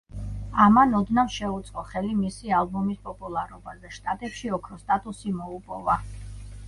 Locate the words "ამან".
0.63-0.95